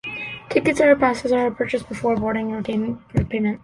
[0.49, 3.59] Tickets or passes are purchased before boarding and retained as proof of payment.